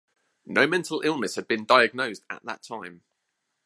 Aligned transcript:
No 0.47 0.65
mental 0.65 1.01
illness 1.03 1.35
had 1.35 1.47
been 1.47 1.63
diagnosed 1.63 2.25
at 2.27 2.43
that 2.45 2.63
time. 2.63 3.03